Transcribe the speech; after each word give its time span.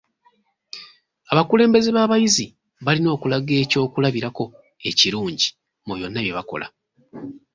Abakulembeze 1.31 1.89
b'abayizi 1.95 2.45
balina 2.85 3.09
okulaga 3.15 3.53
ekyokulabirako 3.63 4.45
ekirungi 4.89 5.47
mu 5.85 5.93
byonna 5.97 6.19
bye 6.23 6.35
bakola. 6.37 6.67